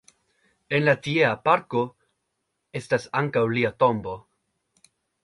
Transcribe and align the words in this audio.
En 0.77 0.81
la 0.85 0.93
tiea 1.07 1.27
parko 1.49 1.83
estas 2.81 3.05
ankaŭ 3.21 3.45
lia 3.59 3.73
tombo. 3.85 4.15